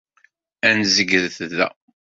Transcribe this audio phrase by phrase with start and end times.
[0.67, 1.69] Ad nzegret da.